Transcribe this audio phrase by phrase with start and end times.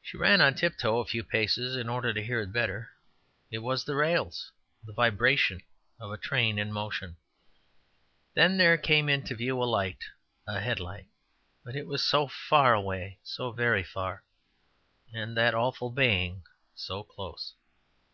[0.00, 2.88] She ran on tiptoe a few paces in order to hear it better;
[3.50, 4.50] it was in the rails
[4.82, 5.62] the vibration
[6.00, 7.18] of a train in motion.
[8.32, 10.04] Then there came into view a light
[10.46, 11.08] a headlight;
[11.66, 14.24] but it was so far away, so very far,
[15.12, 16.44] and that awful baying
[16.74, 17.52] so close!